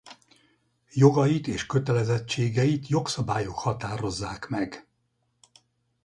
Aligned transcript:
Jogait 0.95 1.47
és 1.47 1.65
kötelezettségeit 1.65 2.87
jogszabályok 2.87 3.59
határozzák 3.59 4.47
meg. 4.47 4.87